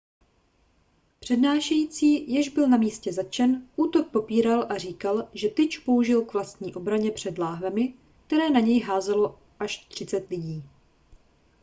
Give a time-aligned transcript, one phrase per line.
[1.19, 6.75] přednášející jež byl na místě zatčen útok popíral a říkal že tyč použil k vlastní
[6.75, 7.93] obraně před láhvemi
[8.27, 10.63] které na něj házelo až třicet lidí